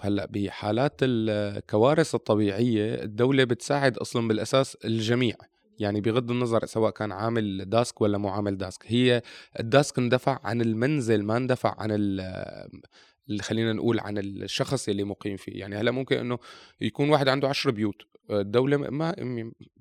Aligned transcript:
هلأ 0.00 0.26
بحالات 0.30 0.94
الكوارث 1.02 2.14
الطبيعية 2.14 3.02
الدولة 3.02 3.44
بتساعد 3.44 3.98
أصلا 3.98 4.28
بالأساس 4.28 4.76
الجميع 4.84 5.34
يعني 5.78 6.00
بغض 6.00 6.30
النظر 6.30 6.66
سواء 6.66 6.90
كان 6.90 7.12
عامل 7.12 7.70
داسك 7.70 8.00
ولا 8.00 8.18
مو 8.18 8.28
عامل 8.28 8.58
داسك. 8.58 8.82
هي 8.86 9.22
الداسك 9.60 9.98
اندفع 9.98 10.38
عن 10.44 10.60
المنزل 10.60 11.22
ما 11.22 11.36
اندفع 11.36 11.74
عن 11.78 11.90
اللي 11.90 13.42
خلينا 13.42 13.72
نقول 13.72 14.00
عن 14.00 14.18
الشخص 14.18 14.88
اللي 14.88 15.04
مقيم 15.04 15.36
فيه. 15.36 15.60
يعني 15.60 15.76
هلأ 15.76 15.90
ممكن 15.90 16.16
إنه 16.16 16.38
يكون 16.80 17.10
واحد 17.10 17.28
عنده 17.28 17.48
عشر 17.48 17.70
بيوت. 17.70 18.02
الدولة 18.30 18.76
ما 18.76 19.14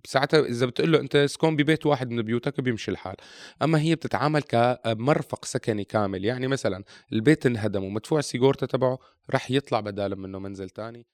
ساعتها 0.06 0.40
إذا 0.40 0.66
بتقول 0.66 0.92
له 0.92 1.00
أنت 1.00 1.16
اسكن 1.16 1.56
ببيت 1.56 1.86
واحد 1.86 2.12
من 2.12 2.22
بيوتك 2.22 2.62
بيمشي 2.62 2.92
الحال. 2.92 3.16
أما 3.62 3.80
هي 3.82 3.96
بتتعامل 3.96 4.42
كمرفق 4.42 5.46
سكني 5.46 5.84
كامل 5.84 6.26
يعني 6.26 6.48
مثلا 6.48 6.84
البيت 7.14 7.46
انهدم 7.46 7.84
ومدفوع 7.84 8.22
سيجورته 8.22 8.68
تبعه 8.68 9.00
رح 9.34 9.52
يطلع 9.52 9.80
بدالا 9.80 10.16
منه 10.16 10.40
منزل 10.40 10.70
تاني. 10.70 11.06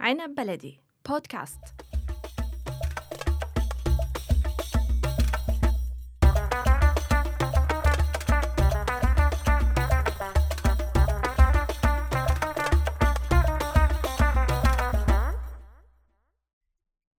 عنب 0.00 0.34
بلدي 0.34 0.80
بودكاست 1.08 1.58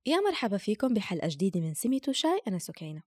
يا 0.06 0.20
مرحبا 0.20 0.58
فيكم 0.58 0.94
بحلقة 0.94 1.28
جديدة 1.28 1.60
من 1.60 1.74
سميتو 1.74 2.12
شاي 2.12 2.42
أنا 2.48 2.60
سكينة. 2.60 3.04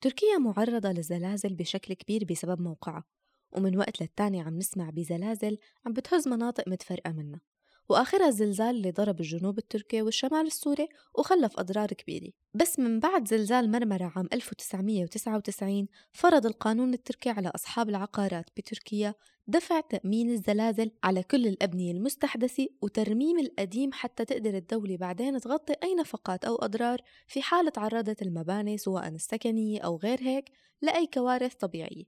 تركيا 0.00 0.38
معرضة 0.38 0.92
للزلازل 0.92 1.54
بشكل 1.54 1.94
كبير 1.94 2.24
بسبب 2.24 2.60
موقعها 2.60 3.04
ومن 3.52 3.78
وقت 3.78 4.00
للتاني 4.00 4.40
عم 4.40 4.58
نسمع 4.58 4.90
بزلازل 4.90 5.58
عم 5.86 5.92
بتهز 5.92 6.28
مناطق 6.28 6.68
متفرقة 6.68 7.12
منا 7.12 7.40
وآخرها 7.88 8.28
الزلزال 8.28 8.76
اللي 8.76 8.90
ضرب 8.90 9.20
الجنوب 9.20 9.58
التركي 9.58 10.02
والشمال 10.02 10.46
السوري 10.46 10.88
وخلف 11.14 11.58
أضرار 11.58 11.88
كبيرة. 11.88 12.30
بس 12.54 12.78
من 12.78 13.00
بعد 13.00 13.28
زلزال 13.28 13.70
مرمرة 13.70 14.12
عام 14.16 14.28
1999 14.32 15.88
فرض 16.12 16.46
القانون 16.46 16.94
التركي 16.94 17.30
على 17.30 17.48
أصحاب 17.48 17.88
العقارات 17.88 18.50
بتركيا 18.56 19.14
دفع 19.46 19.80
تأمين 19.80 20.30
الزلازل 20.30 20.90
على 21.02 21.22
كل 21.22 21.46
الأبنية 21.46 21.92
المستحدثة 21.92 22.68
وترميم 22.82 23.38
القديم 23.38 23.92
حتى 23.92 24.24
تقدر 24.24 24.54
الدولة 24.56 24.96
بعدين 24.96 25.40
تغطي 25.40 25.74
أي 25.82 25.94
نفقات 25.94 26.44
أو 26.44 26.56
أضرار 26.56 27.00
في 27.26 27.42
حال 27.42 27.72
تعرضت 27.72 28.22
المباني 28.22 28.78
سواء 28.78 29.08
السكنية 29.08 29.80
أو 29.80 29.96
غير 29.96 30.18
هيك 30.20 30.50
لأي 30.82 31.06
كوارث 31.06 31.54
طبيعية. 31.54 32.04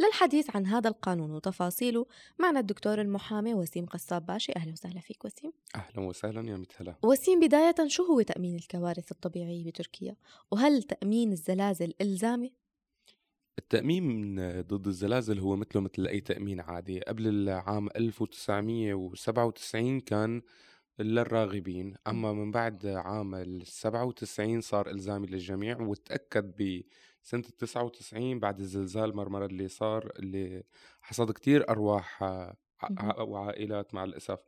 للحديث 0.00 0.56
عن 0.56 0.66
هذا 0.66 0.88
القانون 0.88 1.30
وتفاصيله 1.30 2.06
معنا 2.38 2.60
الدكتور 2.60 3.00
المحامي 3.00 3.54
وسيم 3.54 3.86
قصاب 3.86 4.26
باشي. 4.26 4.52
أهلا 4.56 4.72
وسهلا 4.72 5.00
فيك 5.00 5.24
وسيم. 5.24 5.52
أهلا 5.74 6.00
وسهلا 6.00 6.50
يا 6.50 6.56
مثلا 6.56 6.94
وسيم 7.02 7.40
بداية 7.40 7.74
شو 7.86 8.04
هو 8.04 8.20
تأمين 8.20 8.56
الكوارث 8.56 9.12
الطبيعية 9.12 9.64
بتركيا؟ 9.64 10.16
وهل 10.50 10.82
تأمين 10.82 11.32
الزلازل 11.32 11.94
إلزامي؟ 12.00 12.63
التأمين 13.58 14.36
ضد 14.60 14.86
الزلازل 14.86 15.38
هو 15.38 15.56
مثله 15.56 15.82
مثل 15.82 16.06
أي 16.06 16.20
تأمين 16.20 16.60
عادي. 16.60 17.00
قبل 17.00 17.26
العام 17.28 17.88
1997 17.96 20.00
كان 20.00 20.42
للراغبين 20.98 21.94
أما 22.06 22.32
من 22.32 22.50
بعد 22.50 22.86
عام 22.86 23.60
97 23.64 24.60
صار 24.60 24.90
إلزامي 24.90 25.26
للجميع 25.26 25.80
وتأكد 25.80 26.52
ب 26.58 26.82
سنة 27.22 27.44
التسعة 27.48 27.82
وتسعين 27.84 28.40
بعد 28.40 28.60
الزلزال 28.60 29.16
مرمرة 29.16 29.46
اللي 29.46 29.68
صار 29.68 30.12
اللي 30.18 30.62
حصد 31.02 31.30
كتير 31.32 31.68
أرواح 31.70 32.22
وعائلات 33.18 33.94
مع 33.94 34.04
الأسف. 34.04 34.38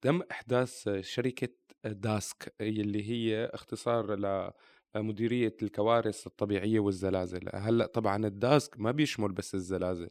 تم 0.00 0.22
إحداث 0.30 0.88
شركة 1.00 1.48
داسك 1.84 2.54
اللي 2.60 3.10
هي 3.10 3.44
اختصار 3.54 4.14
لمديرية 4.96 5.56
الكوارث 5.62 6.26
الطبيعية 6.26 6.80
والزلازل. 6.80 7.40
هلأ 7.54 7.86
طبعا 7.86 8.26
الداسك 8.26 8.80
ما 8.80 8.90
بيشمل 8.90 9.32
بس 9.32 9.54
الزلازل 9.54 10.08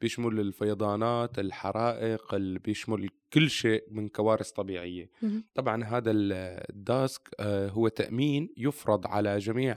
بيشمل 0.00 0.40
الفيضانات 0.40 1.38
الحرائق 1.38 2.34
بيشمل 2.36 3.08
كل 3.32 3.50
شيء 3.50 3.84
من 3.90 4.08
كوارث 4.08 4.50
طبيعية. 4.50 5.10
طبعا 5.54 5.84
هذا 5.84 6.10
الداسك 6.10 7.28
آه، 7.40 7.68
هو 7.68 7.88
تأمين 7.88 8.48
يفرض 8.56 9.06
على 9.06 9.38
جميع 9.38 9.76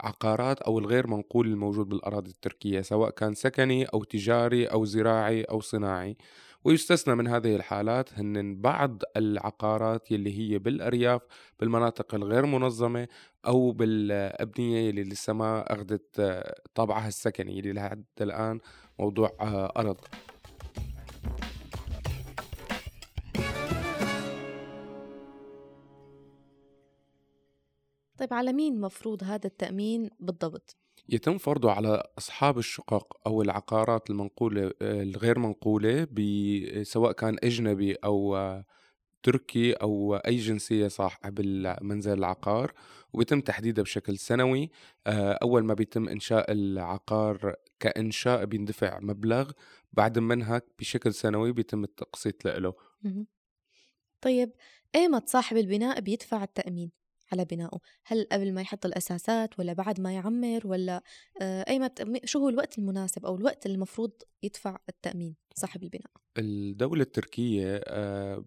عقارات 0.00 0.62
أو 0.62 0.78
الغير 0.78 1.06
منقول 1.06 1.46
الموجود 1.46 1.88
بالأراضي 1.88 2.30
التركية 2.30 2.80
سواء 2.80 3.10
كان 3.10 3.34
سكني 3.34 3.84
أو 3.84 4.04
تجاري 4.04 4.66
أو 4.66 4.84
زراعي 4.84 5.42
أو 5.42 5.60
صناعي. 5.60 6.16
ويستثنى 6.66 7.14
من 7.14 7.28
هذه 7.28 7.56
الحالات 7.56 8.18
هن 8.18 8.60
بعض 8.60 9.02
العقارات 9.16 10.10
يلي 10.10 10.38
هي 10.38 10.58
بالأرياف 10.58 11.22
بالمناطق 11.60 12.14
الغير 12.14 12.46
منظمة 12.46 13.08
أو 13.46 13.72
بالأبنية 13.72 14.88
يلي 14.88 15.02
لسه 15.04 15.32
ما 15.32 15.72
أخذت 15.72 16.20
طابعها 16.74 17.08
السكني 17.08 17.58
يلي 17.58 17.72
لحد 17.72 18.04
الآن 18.20 18.60
موضوع 18.98 19.36
أرض 19.76 20.00
طيب 28.18 28.34
على 28.34 28.52
مين 28.52 28.80
مفروض 28.80 29.24
هذا 29.24 29.46
التأمين 29.46 30.10
بالضبط؟ 30.20 30.85
يتم 31.08 31.38
فرضه 31.38 31.72
على 31.72 32.02
أصحاب 32.18 32.58
الشقق 32.58 33.16
أو 33.26 33.42
العقارات 33.42 34.10
المنقولة 34.10 34.72
الغير 34.82 35.38
منقولة 35.38 36.06
سواء 36.82 37.12
كان 37.12 37.36
أجنبي 37.44 37.94
أو 37.94 38.38
تركي 39.22 39.72
أو 39.72 40.16
أي 40.16 40.36
جنسية 40.36 40.88
صاحب 40.88 41.40
المنزل 41.40 42.18
العقار. 42.18 42.72
وبيتم 43.12 43.40
تحديدها 43.40 43.82
بشكل 43.82 44.18
سنوي. 44.18 44.70
أول 45.42 45.64
ما 45.64 45.74
بيتم 45.74 46.08
إنشاء 46.08 46.52
العقار 46.52 47.54
كإنشاء 47.80 48.44
بيندفع 48.44 49.00
مبلغ. 49.00 49.50
بعد 49.92 50.18
منها 50.18 50.62
بشكل 50.78 51.14
سنوي 51.14 51.52
بيتم 51.52 51.84
التقسيط 51.84 52.44
له. 52.46 52.74
طيب 54.20 54.52
إيمت 54.94 55.28
صاحب 55.28 55.56
البناء 55.56 56.00
بيدفع 56.00 56.42
التأمين؟ 56.44 56.90
على 57.32 57.44
بنائه. 57.44 57.78
هل 58.04 58.26
قبل 58.32 58.54
ما 58.54 58.60
يحط 58.60 58.86
الأساسات 58.86 59.58
ولا 59.58 59.72
بعد 59.72 60.00
ما 60.00 60.12
يعمر 60.14 60.60
ولا 60.64 61.02
آه، 61.40 61.64
أي 61.68 61.90
شو 62.24 62.38
هو 62.38 62.48
الوقت 62.48 62.78
المناسب 62.78 63.26
أو 63.26 63.36
الوقت 63.36 63.66
المفروض 63.66 64.12
يدفع 64.42 64.78
التأمين 64.88 65.36
صاحب 65.54 65.82
البناء؟ 65.82 66.10
الدولة 66.38 67.02
التركية 67.02 67.80
آه، 67.84 68.44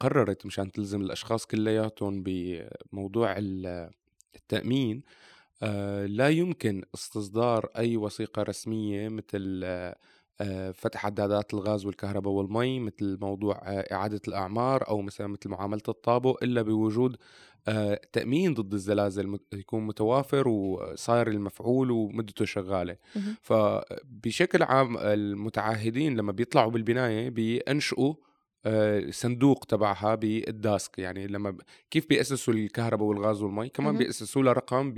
قررت 0.00 0.46
مشان 0.46 0.72
تلزم 0.72 1.00
الأشخاص 1.00 1.46
كلياتهم 1.46 2.22
بموضوع 2.22 3.34
التأمين 4.36 5.02
آه، 5.62 6.06
لا 6.06 6.28
يمكن 6.28 6.82
استصدار 6.94 7.70
أي 7.76 7.96
وثيقة 7.96 8.42
رسمية 8.42 9.08
مثل 9.08 9.64
فتح 10.74 11.06
عدادات 11.06 11.54
الغاز 11.54 11.86
والكهرباء 11.86 12.32
والمي 12.32 12.80
مثل 12.80 13.18
موضوع 13.20 13.60
إعادة 13.92 14.20
الأعمار 14.28 14.88
أو 14.88 15.02
مثلا 15.02 15.26
مثل 15.26 15.48
معاملة 15.48 15.82
الطابو 15.88 16.38
إلا 16.42 16.62
بوجود 16.62 17.16
آه، 17.68 18.00
تأمين 18.12 18.54
ضد 18.54 18.72
الزلازل 18.74 19.38
يكون 19.52 19.86
متوافر 19.86 20.48
وصاير 20.48 21.28
المفعول 21.28 21.90
ومدته 21.90 22.44
شغالة. 22.44 22.96
فبشكل 23.42 24.62
عام 24.62 24.96
المتعهدين 24.98 26.16
لما 26.16 26.32
بيطلعوا 26.32 26.70
بالبناية 26.70 27.30
بينشئوا 27.30 28.14
آه، 28.14 28.25
صندوق 29.10 29.64
تبعها 29.64 30.14
بالداسك. 30.14 30.98
يعني 30.98 31.26
لما 31.26 31.56
كيف 31.90 32.08
بيأسسوا 32.08 32.54
الكهرباء 32.54 33.08
والغاز 33.08 33.42
والمي؟ 33.42 33.68
كمان 33.68 33.96
بيأسسوا 33.96 34.42
لها 34.42 34.52
رقم 34.52 34.92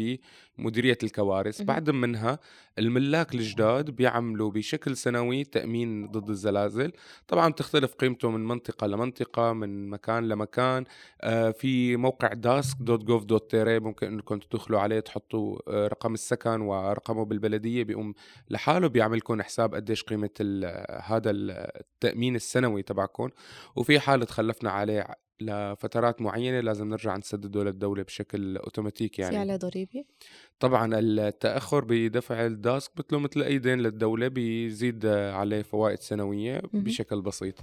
بمديرية 0.58 0.98
الكوارث. 1.02 1.62
بعد 1.62 1.90
منها 1.90 2.38
الملاك 2.78 3.34
الجداد 3.34 3.90
بيعملوا 3.90 4.50
بشكل 4.50 4.96
سنوي 4.96 5.44
تأمين 5.44 6.06
ضد 6.06 6.30
الزلازل. 6.30 6.92
طبعا 7.28 7.48
بتختلف 7.48 7.94
قيمته 7.94 8.30
من 8.30 8.44
منطقة 8.44 8.86
لمنطقة 8.86 9.52
من 9.52 9.90
مكان 9.90 10.28
لمكان. 10.28 10.84
آه، 11.20 11.50
في 11.50 11.96
موقع 11.96 12.28
داسك 12.28 12.76
دوت 12.80 13.04
جوف 13.04 13.24
دوت 13.24 13.50
تيري 13.50 13.80
ممكن 13.80 14.06
إنكم 14.06 14.38
تدخلوا 14.38 14.80
عليه 14.80 15.00
تحطوا 15.00 15.58
آه، 15.68 15.88
رقم 15.88 16.14
السكن 16.14 16.60
ورقمه 16.60 17.24
بالبلدية 17.24 17.84
بيقوم 17.84 18.14
لحاله 18.50 18.88
بيعمل 18.88 19.16
لكم 19.16 19.42
حساب 19.42 19.74
قديش 19.74 20.02
قيمة 20.02 20.30
هذا 21.02 21.30
التأمين 21.30 22.36
السنوي 22.36 22.82
تبعكم. 22.82 23.28
وفي 23.76 24.00
حال 24.00 24.26
تخلفنا 24.26 24.70
عليه 24.70 25.06
لفترات 25.40 26.22
معينة 26.22 26.60
لازم 26.60 26.88
نرجع 26.88 27.16
نسدده 27.16 27.64
للدولة 27.64 28.02
بشكل 28.02 28.56
اوتوماتيكي 28.56 29.22
يعني. 29.22 29.34
في 29.34 29.40
عليه 29.40 29.56
ضريبة؟ 29.56 30.04
طبعا 30.60 30.98
التأخر 30.98 31.84
بدفع 31.84 32.46
الداسك 32.46 32.92
مثله 32.98 33.18
مثل 33.18 33.42
أي 33.42 33.58
دين 33.58 33.78
للدولة 33.78 34.28
بيزيد 34.28 35.06
عليه 35.06 35.62
فوائد 35.62 35.98
سنوية 35.98 36.62
بشكل 36.72 37.22
بسيط. 37.22 37.54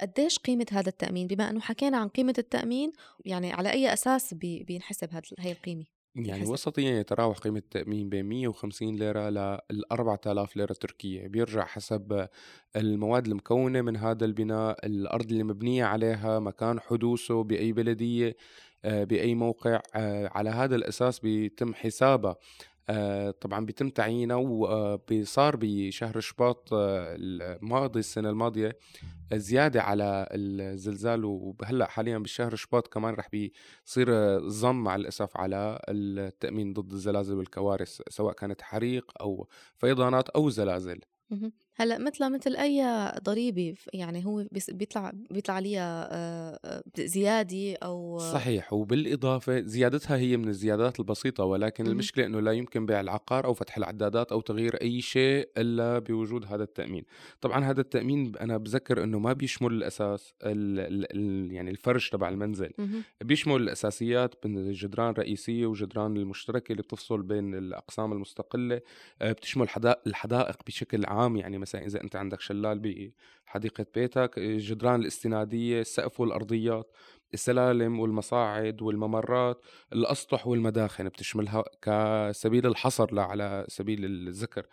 قديش 0.00 0.38
قيمة 0.38 0.66
هذا 0.72 0.88
التأمين؟ 0.88 1.26
بما 1.26 1.50
أنه 1.50 1.60
حكينا 1.60 1.98
عن 1.98 2.08
قيمة 2.08 2.34
التأمين 2.38 2.92
يعني 3.24 3.52
على 3.52 3.72
أي 3.72 3.92
أساس 3.92 4.34
بي 4.34 4.64
بينحسب 4.64 5.08
هاي 5.38 5.52
القيمة؟ 5.52 5.84
يعني. 6.14 6.50
وسطيا 6.50 7.00
يتراوح 7.00 7.38
قيمة 7.38 7.58
التأمين 7.58 8.08
بين 8.08 8.24
150 8.24 8.96
ليرة 8.96 9.30
ل 9.30 9.58
4000 9.92 10.56
ليرة 10.56 10.72
تركية 10.72 11.28
بيرجع 11.28 11.64
حسب 11.64 12.28
المواد 12.76 13.26
المكونة 13.26 13.80
من 13.80 13.96
هذا 13.96 14.24
البناء 14.24 14.86
الأرض 14.86 15.30
اللي 15.30 15.44
مبنية 15.44 15.84
عليها 15.84 16.38
مكان 16.38 16.80
حدوثه 16.80 17.42
بأي 17.42 17.72
بلدية 17.72 18.36
آه، 18.84 19.04
بأي 19.04 19.34
موقع 19.34 19.80
آه، 19.94 20.30
على 20.34 20.50
هذا 20.50 20.76
الأساس 20.76 21.18
بيتم 21.18 21.74
حسابها 21.74 22.36
آه، 22.90 23.30
طبعا 23.30 23.66
بيتم 23.66 23.88
تعيينه 23.88 24.36
وصار 24.36 25.56
بشهر 25.60 26.20
شباط 26.20 26.68
الماضي 26.72 27.98
السنة 27.98 28.30
الماضية 28.30 28.76
زيادة 29.34 29.82
على 29.82 30.28
الزلزال 30.32 31.24
وهلأ 31.24 31.86
حاليا 31.86 32.18
بالشهر 32.18 32.54
شباط 32.54 32.88
كمان 32.88 33.14
رح 33.14 33.28
بيصير 33.30 34.38
ضم 34.38 34.76
مع 34.84 34.96
الأسف 34.96 35.36
على 35.36 35.80
التأمين 35.88 36.72
ضد 36.72 36.92
الزلازل 36.92 37.34
والكوارث 37.36 38.00
سواء 38.08 38.34
كانت 38.34 38.62
حريق 38.62 39.12
أو 39.20 39.48
فيضانات 39.76 40.28
أو 40.28 40.50
زلازل. 40.50 41.00
هلأ 41.74 41.98
مثل 41.98 42.32
مثل 42.32 42.56
أي 42.56 42.84
ضريبه 43.24 43.74
يعني 43.92 44.26
هو 44.26 44.44
بيطلع 44.68 45.12
بيطلع 45.30 45.54
عليها 45.54 46.58
زيادة 46.98 47.74
أو 47.82 48.18
صحيح 48.18 48.72
وبالإضافة 48.72 49.60
زيادتها 49.60 50.16
هي 50.16 50.36
من 50.36 50.48
الزيادات 50.48 51.00
البسيطة 51.00 51.44
ولكن 51.44 51.84
مم. 51.84 51.90
المشكلة 51.90 52.26
إنه 52.26 52.40
لا 52.40 52.52
يمكن 52.52 52.86
بيع 52.86 53.00
العقار 53.00 53.44
أو 53.44 53.54
فتح 53.54 53.76
العدادات 53.76 54.32
أو 54.32 54.40
تغيير 54.40 54.74
أي 54.82 55.00
شيء 55.00 55.48
إلا 55.58 55.98
بوجود 55.98 56.44
هذا 56.44 56.62
التأمين 56.62 57.04
طبعا 57.40 57.64
هذا 57.64 57.80
التأمين 57.80 58.36
أنا 58.36 58.56
بذكر 58.56 59.04
إنه 59.04 59.18
ما 59.18 59.32
بيشمل 59.32 59.72
الأساس 59.72 60.34
ال 60.42 61.06
ال 61.12 61.52
يعني 61.52 61.70
الفرش 61.70 62.10
تبع 62.10 62.28
المنزل 62.28 62.70
مم. 62.78 63.02
بيشمل 63.20 63.56
الأساسيات 63.56 64.46
من 64.46 64.58
الجدران 64.58 65.10
الرئيسية 65.10 65.66
وجدران 65.66 66.16
المشتركة 66.16 66.72
اللي 66.72 66.82
بتفصل 66.82 67.22
بين 67.22 67.54
الأقسام 67.54 68.12
المستقلة 68.12 68.80
بتشمل 69.22 69.66
الحدائق 70.06 70.56
بشكل 70.66 71.04
عام 71.04 71.36
يعني 71.36 71.58
مثلا 71.62 71.86
إذا 71.86 72.02
أنت 72.02 72.16
عندك 72.16 72.40
شلال 72.40 72.78
بحديقة 73.46 73.86
بيتك 73.94 74.38
الجدران 74.38 75.00
الاستنادية 75.00 75.80
السقف 75.80 76.20
والأرضيات 76.20 76.90
السلالم 77.34 78.00
والمصاعد 78.00 78.82
والممرات 78.82 79.60
الأسطح 79.92 80.46
والمداخن 80.46 81.08
بتشملها 81.08 81.64
كسبيل 81.82 82.66
الحصر 82.66 83.14
لا 83.14 83.22
على 83.22 83.64
سبيل 83.68 84.04
الذكر. 84.04 84.66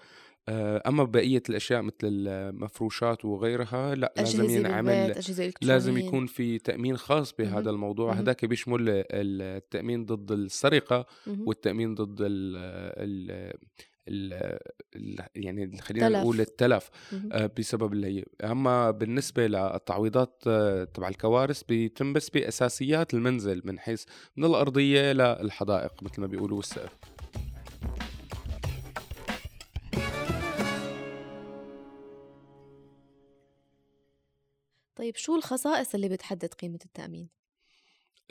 آه، 0.49 0.81
أما 0.87 1.03
بقية 1.03 1.43
الأشياء 1.49 1.81
مثل 1.81 1.95
المفروشات 2.03 3.25
وغيرها 3.25 3.95
لا 3.95 4.13
لازم 4.17 4.49
ينعمل 4.49 5.13
لازم 5.61 5.97
يكون 5.97 6.25
في 6.25 6.57
تأمين 6.57 6.97
خاص 6.97 7.33
بهذا 7.33 7.69
الموضوع. 7.69 8.13
هذاك 8.13 8.45
بيشمل 8.45 9.03
التأمين 9.11 10.05
ضد 10.05 10.31
السرقة 10.31 11.05
والتأمين 11.27 11.95
ضد 11.95 12.21
ال 12.21 12.55
ال 12.97 13.53
ال 14.09 14.49
يعني 15.35 15.81
خلينا 15.81 16.09
نقول 16.09 16.41
التلف. 16.41 16.89
آه، 17.31 17.51
بسبب 17.59 17.93
اللي 17.93 18.25
اما 18.43 18.91
بالنسبة 18.91 19.47
للتعويضات 19.47 20.43
آه، 20.47 20.83
تبع 20.83 21.07
الكوارث 21.07 21.63
بيتم 21.63 22.13
بس 22.13 22.29
بأساسيات 22.29 23.13
المنزل 23.13 23.61
من 23.65 23.79
حيث 23.79 24.05
من 24.37 24.45
الأرضية 24.45 25.11
للحدائق 25.11 26.03
مثل 26.03 26.21
ما 26.21 26.27
بيقولوا 26.27 26.57
والسقف. 26.57 26.91
طيب 34.95 35.15
شو 35.15 35.35
الخصائص 35.35 35.95
اللي 35.95 36.09
بتحدد 36.09 36.53
قيمة 36.53 36.79
التأمين؟ 36.85 37.29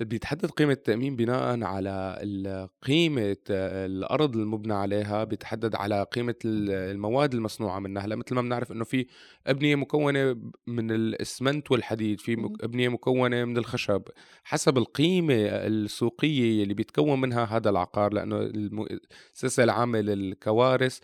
بيتحدد 0.00 0.46
قيمة 0.46 0.72
التأمين 0.72 1.16
بناء 1.16 1.62
على 1.62 2.68
قيمة 2.82 3.36
الأرض 3.50 4.36
المبنى 4.36 4.74
عليها 4.74 5.24
بيتحدد 5.24 5.74
على 5.74 6.02
قيمة 6.02 6.34
المواد 6.44 7.34
المصنوعة 7.34 7.78
منها. 7.78 8.02
هلا 8.02 8.16
مثل 8.16 8.34
ما 8.34 8.42
بنعرف 8.42 8.72
إنه 8.72 8.84
في 8.84 9.06
أبنية 9.46 9.76
مكونة 9.76 10.36
من 10.66 10.90
الإسمنت 10.90 11.70
والحديد 11.70 12.20
في 12.20 12.56
أبنية 12.60 12.88
مكونة 12.88 13.44
من 13.44 13.58
الخشب. 13.58 14.02
حسب 14.44 14.78
القيمة 14.78 15.34
السوقية 15.38 16.62
اللي 16.62 16.74
بيتكون 16.74 17.20
منها 17.20 17.44
هذا 17.44 17.70
العقار 17.70 18.12
لأنه 18.12 18.40
المؤسسة 18.40 19.64
العامة 19.64 20.00
للكوارث 20.00 20.98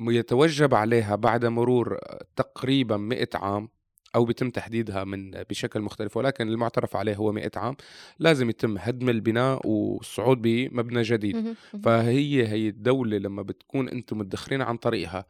يتوجب 0.00 0.74
عليها 0.74 1.16
بعد 1.16 1.44
مرور 1.44 1.98
تقريبا 2.36 2.96
100 2.96 3.28
عام 3.34 3.68
أو 4.14 4.24
بيتم 4.24 4.50
تحديدها 4.50 5.04
من 5.04 5.30
بشكل 5.30 5.80
مختلف 5.80 6.16
ولكن 6.16 6.48
المعترف 6.48 6.96
عليه 6.96 7.16
هو 7.16 7.32
100 7.32 7.50
عام. 7.56 7.76
لازم 8.18 8.50
يتم 8.50 8.78
هدم 8.78 9.08
البناء 9.08 9.66
والصعود 9.66 10.42
بمبنى 10.42 11.02
جديد. 11.02 11.36
فهي 11.82 12.48
هي 12.48 12.68
الدولة 12.68 13.18
لما 13.18 13.42
بتكون 13.42 13.88
أنتم 13.88 14.18
مدخرين 14.18 14.62
عن 14.62 14.76
طريقها 14.76 15.24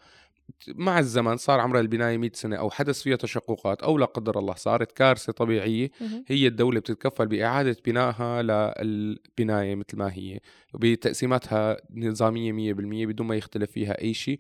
مع 0.69 0.99
الزمن 0.99 1.37
صار 1.37 1.61
عمر 1.61 1.81
البناية 1.81 2.19
100 2.19 2.31
سنة 2.35 2.57
أو 2.57 2.71
حدث 2.71 3.03
فيها 3.03 3.17
تشققات 3.17 3.83
أو 3.83 3.99
لا 3.99 4.07
قدر 4.07 4.39
الله 4.39 4.55
صارت 4.55 4.93
كارثة 4.93 5.33
طبيعية 5.33 5.91
هي 6.27 6.47
الدولة 6.47 6.81
بتتكفل 6.81 7.27
بإعادة 7.27 7.77
بنائها 7.87 8.43
للبناية 8.43 9.75
مثل 9.75 9.97
ما 9.97 10.13
هي 10.13 10.41
بتقسيماتها 10.75 11.77
نظامية 11.95 12.73
100% 12.75 13.07
بدون 13.07 13.27
ما 13.27 13.35
يختلف 13.37 13.71
فيها 13.71 14.01
أي 14.03 14.15
شيء. 14.15 14.39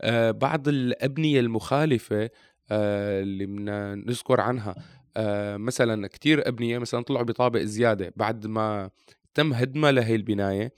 آه 0.00 0.30
بعض 0.30 0.68
الأبنية 0.68 1.40
المخالفة 1.40 2.30
آه، 2.70 3.22
اللي 3.22 3.46
بدنا 3.46 3.94
نذكر 3.94 4.40
عنها 4.40 4.74
آه، 5.16 5.56
مثلا 5.56 6.06
كتير 6.06 6.48
أبنية 6.48 6.78
مثلا 6.78 7.02
طلعوا 7.02 7.24
بطابق 7.24 7.60
زيادة 7.60 8.12
بعد 8.16 8.46
ما 8.46 8.90
تم 9.34 9.52
هدمها 9.52 9.92
لهي 9.92 10.14
البناية. 10.14 10.64
آه، 10.64 10.72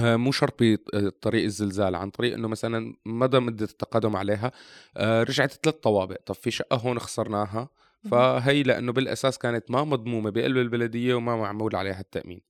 مو 0.00 0.32
شرط 0.32 0.54
بطريق 0.60 1.44
الزلزال 1.44 1.94
عن 1.94 2.10
طريق 2.10 2.34
إنه 2.34 2.48
مثلا 2.48 2.96
مدى 3.06 3.38
مده 3.38 3.64
التقدم 3.64 4.16
عليها 4.16 4.52
رجعت 4.98 5.52
ثلاث 5.52 5.74
طوابق. 5.74 6.16
طب 6.26 6.34
في 6.34 6.50
شقة 6.50 6.76
هون 6.76 6.98
خسرناها 6.98 7.68
فهي 8.10 8.62
لأنه 8.62 8.92
بالأساس 8.92 9.38
كانت 9.38 9.70
ما 9.70 9.84
مضمومة 9.84 10.30
بقلب 10.30 10.56
البلدية 10.56 11.14
وما 11.14 11.36
معمول 11.36 11.76
عليها 11.76 12.00
التأمين. 12.00 12.40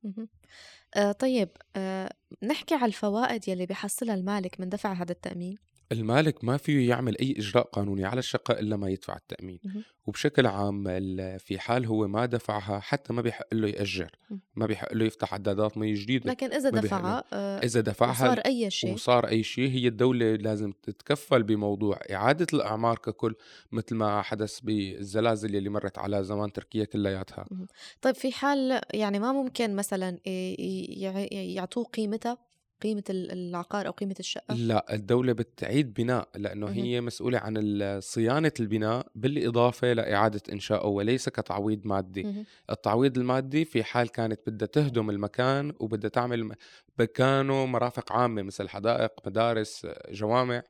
آه 0.94 1.12
طيب 1.12 1.49
آه 1.77 2.12
نحكي 2.43 2.75
على 2.75 2.87
الفوائد 2.87 3.49
يلي 3.49 3.67
بيحصلها 3.67 4.15
المالك 4.15 4.61
من 4.61 4.69
دفع 4.69 4.93
هذا 4.93 5.12
التأمين؟ 5.12 5.59
المالك 5.93 6.44
ما 6.44 6.56
فيه 6.56 6.89
يعمل 6.89 7.19
أي 7.19 7.35
إجراء 7.39 7.65
قانوني 7.65 8.05
على 8.05 8.19
الشقة 8.19 8.61
إلا 8.61 8.77
ما 8.77 8.91
يدفع 8.91 9.17
التأمين. 9.17 9.59
وبشكل 10.06 10.47
عام 10.47 10.85
في 11.39 11.59
حال 11.59 11.87
هو 11.87 12.09
ما 12.09 12.27
دفعها 12.27 12.81
حتى 12.81 13.13
ما 13.13 13.22
بيحق 13.22 13.55
له 13.55 13.69
يأجر 13.69 14.11
ما 14.55 14.67
بيحق 14.67 14.94
له 14.94 15.05
يفتح 15.05 15.34
عدادات 15.34 15.79
مي 15.79 15.94
جديدة 15.94 16.31
لكن 16.31 16.53
إذا 16.53 16.70
دفعها 16.70 17.25
آه 17.32 17.58
إذا 17.58 17.81
دفعها 17.81 18.11
وصار 18.11 18.39
أي 18.39 18.70
شيء. 18.70 18.94
وصار 18.94 19.29
أي 19.29 19.43
شيء 19.43 19.70
هي 19.70 19.89
الدولة 19.89 20.34
لازم 20.34 20.72
تتكفل 20.82 21.43
بموضوع 21.43 22.01
إعادة 22.13 22.46
الأعمار 22.53 22.99
ككل 22.99 23.34
مثل 23.72 23.94
ما 23.94 24.22
حدث 24.22 24.61
بالزلازل 24.61 25.56
اللي 25.56 25.69
مرت 25.69 25.99
على 25.99 26.25
زمان 26.25 26.53
تركيا 26.53 26.84
كلياتها. 26.84 27.46
طيب 28.03 28.15
في 28.15 28.32
حال 28.32 28.81
يعني 28.94 29.19
ما 29.19 29.32
ممكن 29.32 29.77
مثلا 29.77 30.19
يعطوه 31.32 31.84
قيمتها؟ 31.84 32.52
قيمة 32.82 33.03
العقار 33.10 33.86
أو 33.86 33.93
قيمة 33.93 34.15
الشقة؟ 34.20 34.55
لا 34.55 34.94
الدولة 34.94 35.32
بتعيد 35.32 35.94
بناء 35.94 36.29
لأنه 36.36 36.67
مه. 36.67 36.72
هي 36.72 37.01
مسؤولة 37.01 37.39
عن 37.39 38.01
صيانة 38.01 38.53
البناء 38.60 39.06
بالإضافة 39.15 39.93
لإعادة 39.93 40.43
إنشائه 40.53 40.86
وليس 40.86 41.29
كتعويض 41.29 41.81
مادي. 41.86 42.44
التعويض 42.70 43.19
المادي 43.19 43.65
في 43.65 43.84
حال 43.84 44.08
كانت 44.08 44.41
بدها 44.46 44.69
تهدم 44.69 45.10
المكان 45.10 45.72
وبدها 45.81 46.10
تعمل 46.10 46.55
مكانه 46.98 47.67
مرافق 47.67 48.12
عامة 48.12 48.43
مثل 48.43 48.69
حدائق 48.69 49.12
مدارس 49.27 49.86
جوامع 50.10 50.62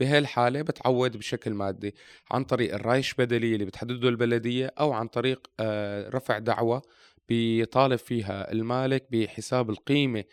بهي 0.00 0.18
الحالة 0.18 0.62
بتعوض 0.62 1.16
بشكل 1.16 1.54
مادي 1.54 1.94
عن 2.30 2.44
طريق 2.44 2.74
الرايش 2.74 3.14
بدلي 3.14 3.54
اللي 3.54 3.64
بتحدده 3.64 4.08
البلدية 4.08 4.72
أو 4.80 4.92
عن 4.92 5.08
طريق 5.08 5.46
آه، 5.60 6.08
رفع 6.08 6.38
دعوة 6.38 6.82
بيطالب 7.28 7.98
فيها 7.98 8.52
المالك 8.52 9.06
بحساب 9.10 9.70
القيمة 9.70 10.24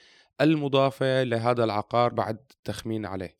المضافة 0.42 1.24
لهذا 1.24 1.64
العقار 1.64 2.14
بعد 2.14 2.38
التخمين 2.52 3.06
عليه. 3.06 3.38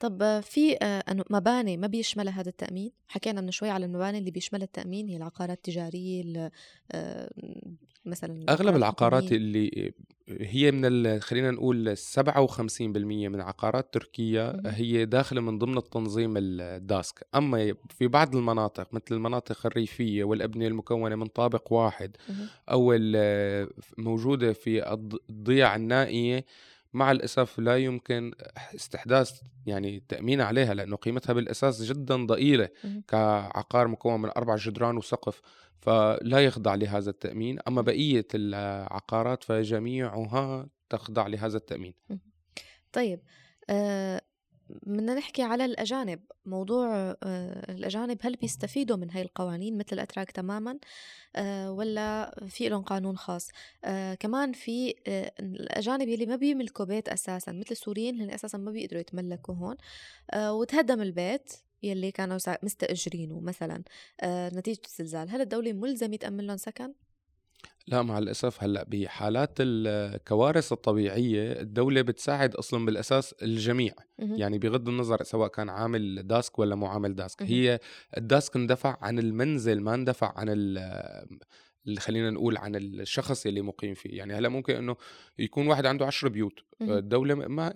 طب 0.00 0.40
في 0.40 0.76
آه، 0.82 1.24
مباني 1.30 1.76
ما 1.76 1.86
بيشملها 1.86 2.40
هذا 2.40 2.48
التأمين؟ 2.48 2.92
حكينا 3.08 3.40
من 3.40 3.50
شوي 3.50 3.70
على 3.70 3.86
المباني 3.86 4.18
اللي 4.18 4.30
بيشملها 4.30 4.64
التأمين 4.64 5.08
هي 5.08 5.16
العقارات 5.16 5.56
التجارية 5.56 6.50
آه، 6.92 7.30
مثلا 8.06 8.44
أغلب 8.48 8.76
العقارات 8.76 9.32
اللي 9.32 9.92
هي 10.28 10.70
من 10.70 11.20
خلينا 11.20 11.50
نقول 11.50 11.96
57% 11.96 12.80
من 13.28 13.40
عقارات 13.40 13.94
تركيا 13.94 14.62
هي 14.66 15.04
داخلة 15.04 15.40
من 15.40 15.58
ضمن 15.58 15.78
التنظيم 15.78 16.34
الداسك 16.36 17.26
أما 17.34 17.74
في 17.88 18.06
بعض 18.06 18.36
المناطق 18.36 18.94
مثل 18.94 19.04
المناطق 19.10 19.66
الريفية 19.66 20.24
والأبنية 20.24 20.68
المكونة 20.68 21.16
من 21.16 21.26
طابق 21.26 21.72
واحد 21.72 22.16
أو 22.70 22.94
موجودة 23.98 24.52
في 24.52 24.92
الضياع 25.30 25.76
النائية 25.76 26.44
مع 26.94 27.10
الاسف 27.10 27.58
لا 27.58 27.76
يمكن 27.76 28.32
استحداث 28.74 29.40
يعني 29.66 29.96
التامين 29.96 30.40
عليها 30.40 30.74
لأنه 30.74 30.96
قيمتها 30.96 31.32
بالاساس 31.32 31.82
جدا 31.82 32.26
ضئيلة 32.26 32.68
كعقار 33.08 33.88
مكون 33.88 34.22
من 34.22 34.30
أربع 34.36 34.56
جدران 34.56 34.96
وسقف 34.96 35.40
فلا 35.80 36.44
يخضع 36.44 36.74
لهذا 36.74 37.10
التأمين. 37.10 37.58
أما 37.68 37.82
بقية 37.82 38.26
العقارات 38.34 39.44
فجميعها 39.44 40.68
تخضع 40.90 41.26
لهذا 41.26 41.56
التأمين. 41.56 41.94
طيب 42.92 43.20
آه 43.70 44.22
بدنا 44.68 45.14
نحكي 45.14 45.42
على 45.42 45.64
الأجانب. 45.64 46.20
موضوع 46.46 46.96
آه، 47.22 47.72
الأجانب 47.72 48.18
هل 48.22 48.36
بيستفيدوا 48.36 48.96
من 48.96 49.10
هاي 49.10 49.22
القوانين 49.22 49.78
مثل 49.78 49.88
الأتراك 49.92 50.30
تماما 50.30 50.78
آه، 51.36 51.72
ولا 51.72 52.34
في 52.48 52.68
لهم 52.68 52.82
قانون 52.82 53.16
خاص؟ 53.16 53.48
آه، 53.84 54.14
كمان 54.14 54.52
في 54.52 54.94
الأجانب 55.40 56.08
يلي 56.08 56.26
ما 56.26 56.36
بيملكوا 56.36 56.84
بيت 56.84 57.08
أساسا 57.08 57.52
مثل 57.52 57.70
السوريين 57.70 58.20
هن 58.20 58.30
أساسا 58.30 58.58
ما 58.58 58.70
بيقدروا 58.70 59.00
يتملكوا 59.00 59.54
هون. 59.54 59.76
وتهدم 60.36 61.02
البيت 61.02 61.52
يلي 61.82 62.10
كانوا 62.10 62.38
مستأجرينه 62.62 63.40
مثلا. 63.40 63.82
نتيجة 64.24 64.80
الزلزال. 64.86 65.30
هل 65.30 65.40
الدولة 65.40 65.72
ملزمة 65.72 66.16
تأمن 66.16 66.46
لهم 66.46 66.56
سكن؟ 66.56 66.94
لا 67.86 68.02
مع 68.02 68.18
الأسف 68.18 68.62
هلأ 68.62 68.84
بحالات 68.88 69.56
الكوارث 69.60 70.72
الطبيعية 70.72 71.60
الدولة 71.60 72.02
بتساعد 72.02 72.54
أصلا 72.54 72.86
بالأساس 72.86 73.34
الجميع 73.42 73.94
يعني 74.18 74.58
بغض 74.58 74.88
النظر 74.88 75.22
سواء 75.22 75.48
كان 75.48 75.68
عامل 75.68 76.26
داسك 76.26 76.58
ولا 76.58 76.74
مو 76.74 76.86
عامل 76.86 77.14
داسك 77.14 77.42
هي 77.42 77.80
الداسك 78.16 78.56
اندفع 78.56 78.96
عن 79.00 79.18
المنزل 79.18 79.80
ما 79.80 79.94
اندفع 79.94 80.32
عن 80.36 80.48
اللي 80.48 82.00
خلينا 82.00 82.30
نقول 82.30 82.56
عن 82.56 82.76
الشخص 82.76 83.46
اللي 83.46 83.62
مقيم 83.62 83.94
فيه 83.94 84.18
يعني 84.18 84.34
هلأ 84.34 84.48
ممكن 84.48 84.74
إنه 84.74 84.96
يكون 85.38 85.66
واحد 85.66 85.86
عنده 85.86 86.06
عشر 86.06 86.28
بيوت 86.28 86.60
الدولة 86.82 87.34
ما 87.34 87.72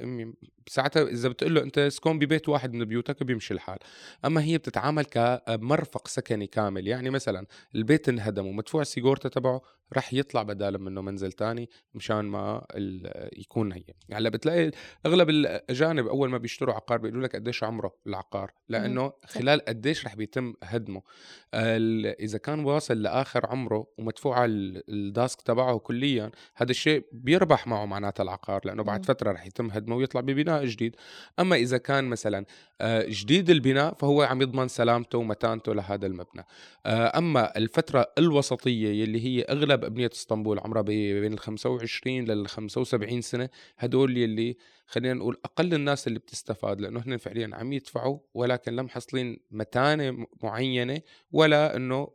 ساعتها 0.67 1.03
إذا 1.03 1.29
بتقول 1.29 1.55
له 1.55 1.63
أنت 1.63 1.79
اسكن 1.79 2.19
ببيت 2.19 2.49
واحد 2.49 2.75
من 2.75 2.85
بيوتك 2.85 3.23
بيمشي 3.23 3.55
الحال. 3.55 3.79
أما 4.25 4.43
هي 4.43 4.59
بتتعامل 4.59 5.05
كمرفق 5.05 6.09
سكني 6.09 6.47
كامل 6.47 6.87
يعني 6.87 7.11
مثلا 7.11 7.47
البيت 7.75 8.09
انهدم 8.09 8.47
ومدفوع 8.47 8.83
سيجورته 8.83 9.29
تبعه 9.29 9.63
رح 9.97 10.15
يطلع 10.15 10.43
بدال 10.43 10.79
منه 10.83 11.01
منزل 11.01 11.33
تاني 11.33 11.71
مشان 11.95 12.21
ما 12.21 12.67
يكون 13.37 13.73
هي 13.73 13.85
هلأ 14.13 14.29
بتلاقي 14.29 14.71
أغلب 15.07 15.31
الأجانب 15.31 16.07
أول 16.07 16.31
ما 16.31 16.39
بيشتروا 16.39 16.75
عقار 16.75 16.99
بيقولوا 16.99 17.23
لك 17.23 17.37
قديش 17.37 17.65
عمره 17.65 17.95
العقار 18.07 18.53
لأنه 18.69 19.13
خلال 19.27 19.61
قديش 19.61 20.07
رح 20.07 20.15
بيتم 20.15 20.55
هدمه. 20.63 21.03
إذا 21.55 22.39
كان 22.39 22.65
واصل 22.65 23.03
لآخر 23.03 23.47
عمره 23.47 23.87
ومدفوع 23.99 24.45
الداسك 24.49 25.41
تبعه 25.41 25.79
كليا 25.79 26.31
هذا 26.55 26.71
الشيء 26.71 27.05
بيربح 27.13 27.67
معه 27.67 27.87
معناتها 27.87 28.23
العقار 28.23 28.61
لأنه 28.65 28.83
بعد 28.89 29.07
فترة 29.07 29.33
رح 29.33 29.47
يتم 29.47 29.71
هدمه 29.71 29.97
ويطلع 29.97 30.21
ببناء 30.21 30.65
جديد. 30.65 30.97
أما 31.39 31.57
إذا 31.57 31.79
كان 31.79 32.05
مثلا 32.05 32.45
آه، 32.81 33.07
جديد 33.09 33.51
البناء 33.51 33.95
فهو 33.95 34.23
عم 34.23 34.43
يضمن 34.43 34.69
سلامته 34.69 35.19
ومتانته 35.19 35.75
لهذا 35.75 36.07
المبنى. 36.07 36.45
آه، 36.87 37.19
أما 37.19 37.57
الفترة 37.57 38.13
الوسطية 38.19 38.89
يلي 38.89 39.25
هي 39.25 39.43
أغلب 39.43 39.85
أبنية 39.85 40.11
إسطنبول 40.13 40.59
عمرها 40.59 40.83
بين 40.83 41.33
ال 41.33 41.39
25 41.39 42.25
لل 42.25 42.49
75 42.49 43.21
سنة 43.21 43.49
هدول 43.79 44.17
يلي 44.17 44.57
خلينا 44.87 45.15
نقول 45.15 45.37
أقل 45.45 45.75
الناس 45.75 46.07
اللي 46.07 46.19
بتستفاد 46.19 46.81
لأنه 46.81 47.03
هن 47.07 47.17
فعليا 47.17 47.51
عم 47.53 47.73
يدفعوا 47.73 48.19
ولكن 48.35 48.73
لا 48.77 48.83
محصلين 48.83 49.41
متانة 49.51 50.27
معينة 50.43 51.01
ولا 51.33 51.77
إنه 51.77 52.09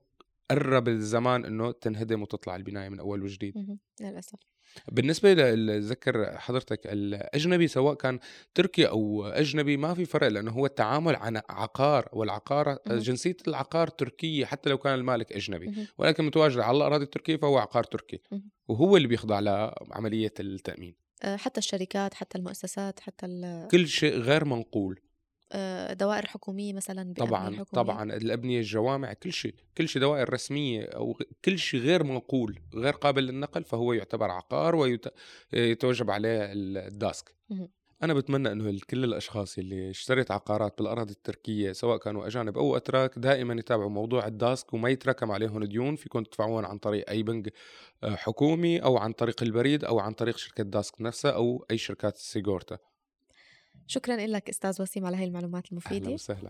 قرب 0.52 0.88
الزمان 0.88 1.46
إنه 1.46 1.72
تنهدم 1.72 2.22
وتطلع 2.22 2.56
البناية 2.56 2.90
من 2.90 3.00
أول 3.00 3.24
وجديد. 3.24 3.78
للأسف. 4.02 4.53
بالنسبة 4.92 5.34
لذكر 5.34 6.38
حضرتك 6.38 6.80
الأجنبي 6.86 7.68
سواء 7.68 7.94
كان 7.94 8.20
تركي 8.56 8.88
أو 8.88 9.26
أجنبي 9.26 9.78
ما 9.78 9.94
في 9.94 10.06
فرق 10.06 10.28
لأنه 10.28 10.52
هو 10.52 10.66
التعامل 10.66 11.16
عن 11.16 11.42
عقار 11.50 12.10
والعقار 12.14 12.78
جنسية 12.88 13.38
العقار 13.48 13.88
تركية 13.88 14.46
حتى 14.46 14.70
لو 14.70 14.78
كان 14.78 14.94
المالك 14.94 15.34
أجنبي 15.34 15.88
ولكن 15.98 16.26
متواجد 16.26 16.60
على 16.60 16.78
الأراضي 16.78 17.04
التركية 17.04 17.38
فهو 17.38 17.58
عقار 17.58 17.84
تركي 17.84 18.22
وهو 18.68 18.98
اللي 18.98 19.08
بيخضع 19.08 19.40
لعملية 19.40 20.34
التأمين. 20.40 20.96
آه، 21.24 21.36
حتى 21.36 21.58
الشركات 21.58 22.14
حتى 22.14 22.38
المؤسسات 22.38 23.00
حتى 23.00 23.68
كل 23.72 23.88
شيء 23.88 24.18
غير 24.18 24.46
منقول. 24.46 25.00
دوائر 25.94 26.26
حكومية 26.26 26.74
مثلا 26.74 27.14
طبعا 27.14 27.46
حكومية. 27.46 27.64
طبعا 27.64 28.04
الأبنية 28.14 28.60
الجوامع 28.60 29.14
كل 29.14 29.34
شيء 29.34 29.56
كل 29.78 29.88
شيء 29.88 30.02
دوائر 30.02 30.34
رسمية 30.34 30.84
أو 30.86 31.18
كل 31.46 31.60
شيء 31.60 31.80
غير 31.80 32.04
منقول 32.04 32.60
غير 32.76 32.94
قابل 32.94 33.24
للنقل 33.24 33.64
فهو 33.64 33.94
يعتبر 33.94 34.32
عقار 34.32 34.76
ويتوجب 34.76 36.12
عليه 36.12 36.40
ال 36.54 36.67
DASK. 36.67 37.36
أنا 38.04 38.14
بتمنى 38.14 38.52
إنه 38.52 38.80
كل 38.90 39.04
الأشخاص 39.04 39.58
اللي 39.58 39.90
اشترت 39.90 40.32
عقارات 40.32 40.78
بالأراضي 40.78 41.12
التركية 41.12 41.72
سواء 41.72 41.98
كانوا 41.98 42.28
أجانب 42.28 42.58
أو 42.58 42.78
أتراك 42.78 43.20
دائما 43.20 43.54
يتابعوا 43.54 43.90
موضوع 43.90 44.28
ال 44.28 44.37
DASK 44.37 44.74
وما 44.74 44.90
يتراكم 44.90 45.32
عليهم 45.32 45.64
ديون 45.64 45.96
فيكم 45.96 46.24
تدفعون 46.24 46.66
عن 46.66 46.78
طريق 46.78 47.10
أي 47.10 47.24
بنك 47.24 47.54
آه، 48.04 48.16
حكومي 48.16 48.80
أو 48.80 48.98
عن 48.98 49.12
طريق 49.14 49.44
البريد 49.44 49.86
أو 49.86 50.00
عن 50.00 50.14
طريق 50.14 50.38
شركة 50.38 50.64
DASK 50.64 51.02
نفسها 51.02 51.32
أو 51.32 51.66
أي 51.72 51.78
شركات 51.78 52.18
sigorta. 52.18 52.78
شكرا 53.88 54.16
لك 54.16 54.50
أستاذ 54.50 54.82
وسيم 54.82 55.06
على 55.06 55.18
هاي 55.18 55.24
المعلومات 55.24 55.72
المفيدة. 55.72 56.06
أهلا 56.06 56.14
وسهلا. 56.14 56.50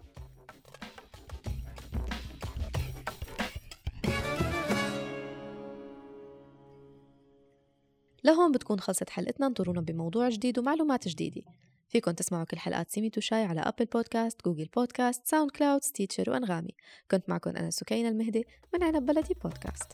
لهون 8.23 8.51
بتكون 8.51 8.79
خلصت 8.79 9.09
حلقتنا. 9.09 9.47
انطرونا 9.47 9.81
بموضوع 9.81 10.29
جديد 10.29 10.59
ومعلومات 10.59 11.07
جديدة. 11.07 11.41
فيكن 11.87 12.15
تسمعوا 12.15 12.43
كل 12.43 12.57
حلقات 12.57 12.91
سيميت 12.91 13.09
وشاي 13.09 13.43
على 13.43 13.61
Apple 13.61 13.85
Podcast 13.85 14.45
Google 14.45 14.65
Podcast 14.75 15.27
SoundCloud 15.27 15.83
Stitcher 15.83 16.29
وأنغامي. 16.29 16.75
كنت 17.11 17.29
معكم 17.29 17.49
أنا 17.49 17.69
سكينة 17.69 18.09
المهدي 18.09 18.45
من 18.73 18.83
عنب 18.83 19.05
بلدي 19.05 19.33
بودكاست 19.43 19.91